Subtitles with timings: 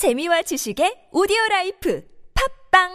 [0.00, 2.00] 재미와 지식의 오디오 라이프
[2.32, 2.88] 팟빵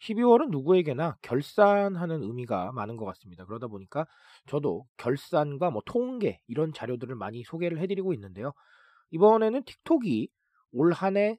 [0.00, 3.44] 12월은 누구에게나 결산하는 의미가 많은 것 같습니다.
[3.44, 4.06] 그러다 보니까
[4.46, 8.52] 저도 결산과 뭐 통계 이런 자료들을 많이 소개를 해드리고 있는데요.
[9.10, 10.28] 이번에는 틱톡이
[10.72, 11.38] 올 한 해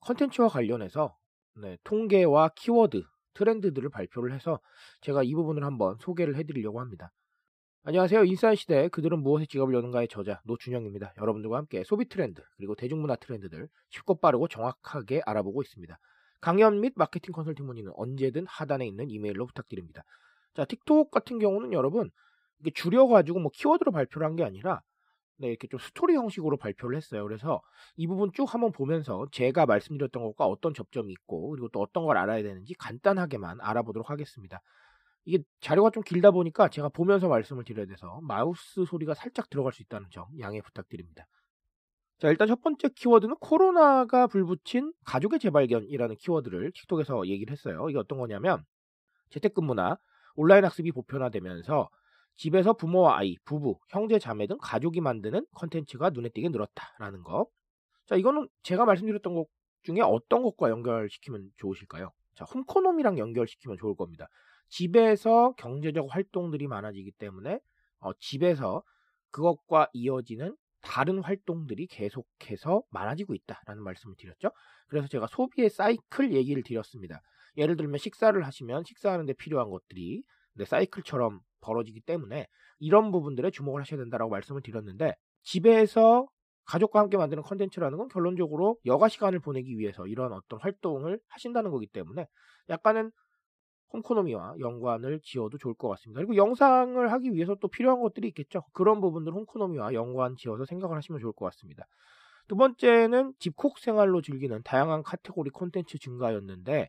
[0.00, 1.16] 컨텐츠와 관련해서
[1.56, 3.02] 네, 통계와 키워드,
[3.36, 4.60] 트렌드들을 발표를 해서
[5.02, 7.12] 제가 이 부분을 한번 소개를 해드리려고 합니다.
[7.84, 8.24] 안녕하세요.
[8.24, 11.14] 인싸의 시대 그들은 무엇에 지갑을 여는가의 저자 노준영입니다.
[11.18, 15.96] 여러분들과 함께 소비 트렌드 그리고 대중문화 트렌드들 쉽고 빠르고 정확하게 알아보고 있습니다.
[16.40, 20.02] 강연 및 마케팅 컨설팅 문의는 언제든 하단에 있는 이메일로 부탁드립니다.
[20.54, 22.10] 자, 틱톡 같은 경우는 여러분
[22.60, 24.80] 이게 줄여가지고 뭐 키워드로 발표를 한 게 아니라
[25.38, 27.22] 네, 이렇게 좀 스토리 형식으로 발표를 했어요.
[27.24, 27.60] 그래서
[27.96, 32.16] 이 부분 쭉 한번 보면서 제가 말씀드렸던 것과 어떤 접점이 있고 그리고 또 어떤 걸
[32.16, 34.62] 알아야 되는지 간단하게만 알아보도록 하겠습니다.
[35.24, 39.82] 이게 자료가 좀 길다 보니까 제가 보면서 말씀을 드려야 돼서 마우스 소리가 살짝 들어갈 수
[39.82, 41.26] 있다는 점 양해 부탁드립니다.
[42.18, 47.90] 자, 일단 첫 번째 키워드는 코로나가 불붙인 가족의 재발견이라는 키워드를 틱톡에서 얘기를 했어요.
[47.90, 48.64] 이게 어떤 거냐면
[49.30, 49.98] 재택근무나
[50.34, 51.90] 온라인 학습이 보편화되면서
[52.36, 57.46] 집에서 부모와 아이, 부부, 형제, 자매 등 가족이 만드는 컨텐츠가 눈에 띄게 늘었다라는 거.
[58.06, 59.46] 자, 이거는 제가 말씀드렸던 것
[59.82, 62.12] 중에 어떤 것과 연결시키면 좋으실까요?
[62.34, 64.28] 자, 홈코노미랑 연결시키면 좋을 겁니다.
[64.68, 67.60] 집에서 경제적 활동들이 많아지기 때문에
[68.00, 68.82] 어, 집에서
[69.30, 74.50] 그것과 이어지는 다른 활동들이 계속해서 많아지고 있다라는 말씀을 드렸죠.
[74.86, 77.20] 그래서 제가 소비의 사이클 얘기를 드렸습니다.
[77.56, 80.22] 예를 들면 식사를 하시면 식사하는데 필요한 것들이
[80.56, 82.46] 네, 사이클처럼 벌어지기 때문에
[82.78, 86.26] 이런 부분들에 주목을 하셔야 된다라고 말씀을 드렸는데 집에서
[86.64, 91.86] 가족과 함께 만드는 컨텐츠라는 건 결론적으로 여가 시간을 보내기 위해서 이런 어떤 활동을 하신다는 거기
[91.86, 92.26] 때문에
[92.68, 93.12] 약간은
[93.92, 96.18] 홈코노미와 연관을 지어도 좋을 것 같습니다.
[96.18, 98.64] 그리고 영상을 하기 위해서 또 필요한 것들이 있겠죠.
[98.72, 101.86] 그런 부분들 홈코노미와 연관 지어서 생각을 하시면 좋을 것 같습니다.
[102.48, 106.88] 두 번째는 집콕 생활로 즐기는 다양한 카테고리 콘텐츠 증가였는데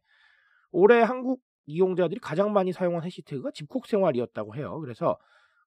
[0.71, 4.79] 올해 한국 이용자들이 가장 많이 사용한 해시태그가 집콕 생활이었다고 해요.
[4.79, 5.17] 그래서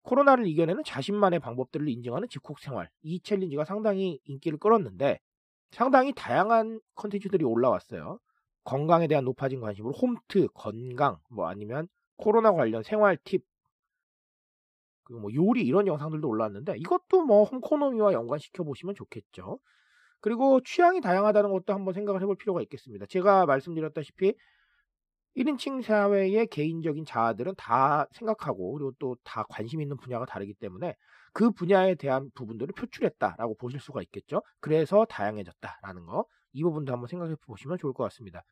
[0.02, 5.20] 코로나를 이겨내는 자신만의 방법들을 인증하는 집콕 생활 이 챌린지가 상당히 인기를 끌었는데
[5.70, 8.18] 상당히 다양한 콘텐츠들이 올라왔어요.
[8.64, 13.44] 건강에 대한 높아진 관심으로 홈트, 건강, 뭐 아니면 코로나 관련 생활 팁,
[15.04, 19.58] 그리고 뭐 요리 이런 영상들도 올라왔는데 이것도 뭐 홈코노미와 연관시켜 보시면 좋겠죠.
[20.20, 23.06] 그리고 취향이 다양하다는 것도 한번 생각을 해볼 필요가 있겠습니다.
[23.06, 24.34] 제가 말씀드렸다시피
[25.36, 30.94] 1인칭 사회의 개인적인 자아들은 다 생각하고 그리고 또 다 관심 있는 분야가 다르기 때문에
[31.32, 34.42] 그 분야에 대한 부분들을 표출했다라고 보실 수가 있겠죠.
[34.60, 36.26] 그래서 다양해졌다라는 거.
[36.52, 38.42] 이 부분도 한번 생각해 보시면 좋을 것 같습니다.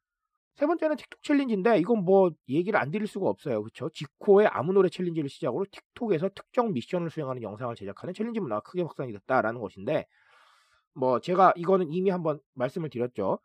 [0.56, 3.62] 세 번째는 틱톡 challenge인데 이건 뭐 얘기를 안 드릴 수가 없어요.
[3.62, 3.88] 그렇죠?
[3.90, 9.12] 지코의 아무 노래 challenge를 시작으로 틱톡에서 특정 미션을 수행하는 영상을 제작하는 challenge 문화가 크게 확산이
[9.12, 10.06] 됐다라는 것인데
[10.94, 13.38] 뭐 제가 이거는 이미 한번 말씀을 드렸죠.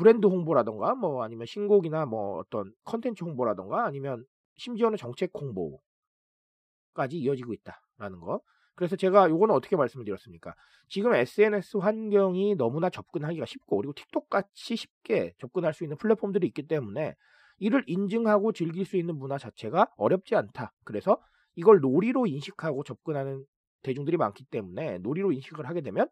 [0.00, 4.24] 브랜드 홍보라던가 뭐 아니면 신곡이나 뭐 어떤 컨텐츠 홍보라던가 아니면
[4.56, 8.40] 심지어는 정책 홍보까지 이어지고 있다라는 거.
[8.74, 10.54] 그래서 제가 요거는 어떻게 말씀을 드렸습니까?
[10.88, 16.66] 지금 SNS 환경이 너무나 접근하기가 쉽고 그리고 틱톡 같이 쉽게 접근할 수 있는 플랫폼들이 있기
[16.66, 17.14] 때문에
[17.58, 20.72] 이를 인증하고 즐길 수 있는 문화 자체가 어렵지 않다.
[20.84, 21.20] 그래서
[21.56, 23.44] 이걸 놀이로 인식하고 접근하는
[23.82, 26.08] 대중들이 많기 때문에 놀이로 인식을 하게 되면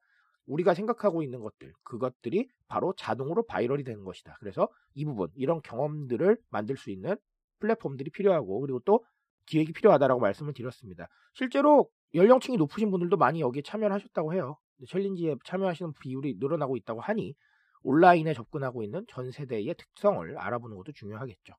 [0.48, 4.36] 우리가 생각하고 있는 것들, 그것들이 바로 자동으로 viral이 되는 것이다.
[4.40, 7.16] 그래서 이 부분, 이런 경험들을 만들 수 있는
[7.60, 9.04] 플랫폼들이 필요하고, 그리고 또
[9.46, 11.08] 기획이 필요하다라고 말씀을 드렸습니다.
[11.34, 14.56] 실제로 연령층이 높으신 분들도 많이 여기에 참여를 하셨다고 해요.
[14.88, 17.34] 챌린지에 참여하시는 비율이 늘어나고 있다고 하니
[17.82, 21.54] 온라인에 접근하고 있는 전 세대의 특성을 알아보는 것도 중요하겠죠.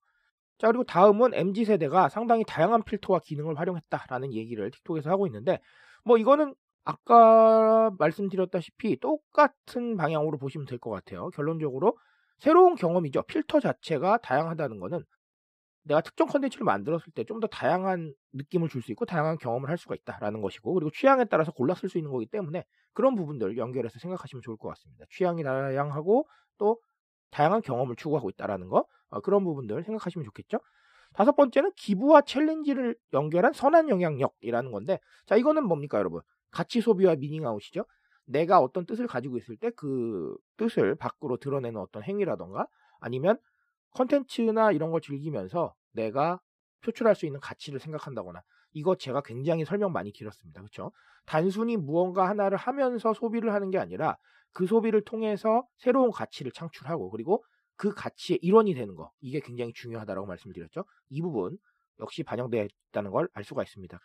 [0.57, 5.59] 자, 그리고 다음은 MZ세대가 상당히 다양한 필터와 기능을 활용했다라는 얘기를 틱톡에서 하고 있는데,
[6.03, 6.53] 뭐 이거는
[6.85, 11.29] 아까 말씀드렸다시피 똑같은 방향으로 보시면 될 것 같아요.
[11.31, 11.97] 결론적으로
[12.39, 13.23] 새로운 경험이죠.
[13.23, 15.03] 필터 자체가 다양하다는 것은
[15.83, 19.77] 내가 특정 컨텐츠를 만들었을 때 좀 더 다양한 느낌을 줄 수 있고 다양한 경험을 할
[19.77, 23.99] 수가 있다라는 것이고 그리고 취향에 따라서 골라 쓸 수 있는 거기 때문에 그런 부분들 연결해서
[23.99, 25.05] 생각하시면 좋을 것 같습니다.
[25.11, 26.27] 취향이 다양하고
[26.57, 26.79] 또
[27.31, 30.59] 다양한 경험을 추구하고 있다라는 거 어, 그런 부분들 생각하시면 좋겠죠.
[31.13, 36.21] 다섯 번째는 기부와 챌린지를 연결한 선한 영향력이라는 건데 자 이거는 뭡니까 여러분
[36.51, 37.85] 가치 소비와 미닝아웃이죠.
[38.25, 42.67] 내가 어떤 뜻을 가지고 있을 때 그 뜻을 밖으로 드러내는 어떤 행위라던가
[42.99, 43.37] 아니면
[43.91, 46.39] 컨텐츠나 이런 걸 즐기면서 내가
[46.81, 48.41] 표출할 수 있는 가치를 생각한다거나
[48.73, 50.61] 이거 제가 굉장히 설명 많이 드렸습니다.
[50.61, 50.91] 그렇죠?
[51.25, 54.17] 단순히 무언가 하나를 하면서 소비를 하는 게 아니라
[54.53, 57.43] 그 소비를 통해서 새로운 가치를 창출하고 그리고
[57.75, 60.85] 그 가치의 일원이 되는 거 이게 굉장히 중요하다고 말씀드렸죠.
[61.09, 61.57] 이 부분
[61.99, 63.99] 역시 반영되어 있다는 걸 알 수가 있습니다.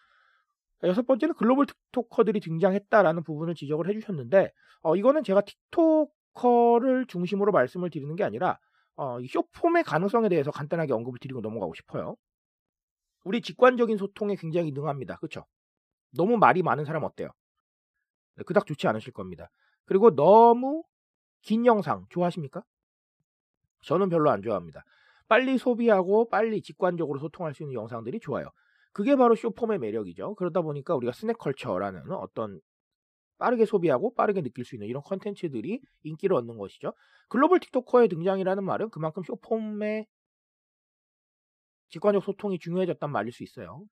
[0.84, 4.52] 여섯 번째는 글로벌 틱토커들이 등장했다라는 부분을 지적을 해주셨는데
[4.82, 5.42] 어, 이거는 제가
[5.72, 8.58] 틱토커를 중심으로 말씀을 드리는 게 아니라
[8.96, 12.16] 어, 이 쇼폼의 가능성에 대해서 간단하게 언급을 드리고 넘어가고 싶어요.
[13.24, 15.16] 우리 직관적인 소통에 굉장히 능합니다.
[15.16, 15.46] 그렇죠?
[16.12, 17.30] 너무 말이 많은 사람 어때요?
[18.36, 19.50] 네, 그닥 좋지 않으실 겁니다.
[19.86, 20.84] 그리고 너무
[21.42, 22.62] 긴 영상 좋아하십니까?
[23.82, 24.84] 저는 별로 안 좋아합니다.
[25.28, 28.50] 빨리 소비하고 빨리 직관적으로 소통할 수 있는 영상들이 좋아요.
[28.94, 30.36] 그게 바로 쇼폼의 매력이죠.
[30.36, 32.60] 그러다 보니까 우리가 스낵컬처라는 어떤
[33.38, 36.94] 빠르게 소비하고 빠르게 느낄 수 있는 이런 컨텐츠들이 인기를 얻는 것이죠.
[37.28, 40.06] 글로벌 틱토커의 등장이라는 말은 그만큼 쇼폼의
[41.90, 43.84] 직관적 소통이 중요해졌단 말일 수 있어요.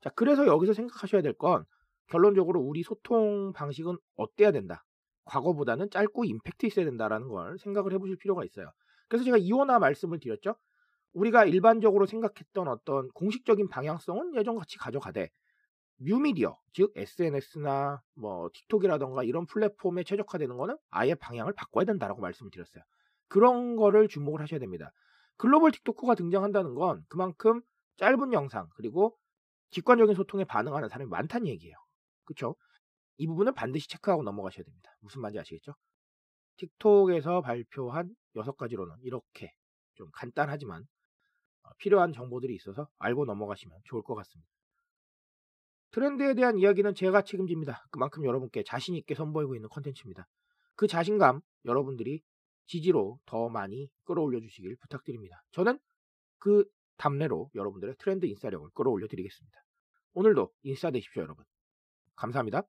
[0.00, 1.64] 자, 그래서 여기서 생각하셔야 될 건
[2.08, 4.84] 결론적으로 우리 소통 방식은 어때야 된다.
[5.26, 8.72] 과거보다는 짧고 임팩트 있어야 된다라는 걸 생각을 해보실 필요가 있어요.
[9.08, 10.56] 그래서 제가 이원화 말씀을 드렸죠.
[11.12, 15.30] 우리가 일반적으로 생각했던 어떤 공식적인 방향성은 예전같이 가져가되
[16.00, 22.84] 뉴미디어, 즉 SNS나 뭐 틱톡이라던가 이런 플랫폼에 최적화되는 거는 아예 방향을 바꿔야 된다라고 말씀을 드렸어요.
[23.26, 24.92] 그런 거를 주목을 하셔야 됩니다.
[25.36, 27.62] 글로벌 틱톡커가 등장한다는 건 그만큼
[27.96, 29.16] 짧은 영상 그리고
[29.70, 31.76] 직관적인 소통에 반응하는 사람이 많다는 얘기예요.
[32.24, 32.54] 그렇죠?
[33.16, 34.90] 이 부분은 반드시 체크하고 넘어가셔야 됩니다.
[35.00, 35.74] 무슨 말인지 아시겠죠?
[36.58, 39.52] 틱톡에서 발표한 여섯 가지로는 이렇게
[39.94, 40.97] 좀 간단하지만 어,
[41.78, 44.50] 필요한 정보들이 있어서 알고 넘어가시면 좋을 것 같습니다.
[45.90, 47.86] 트렌드에 대한 이야기는 제가 책임집니다.
[47.90, 50.26] 그만큼 여러분께 자신 있게 선보이고 있는 컨텐츠입니다.
[50.74, 52.22] 그 자신감 여러분들이
[52.66, 55.42] 지지로 더 많이 끌어올려 주시길 부탁드립니다.
[55.52, 55.78] 저는
[56.38, 56.64] 그
[56.98, 59.58] 답례로 여러분들의 트렌드 인싸력을 끌어올려 드리겠습니다.
[60.12, 61.44] 오늘도 인싸 되십시오, 여러분.
[62.16, 62.62] 감사합니다.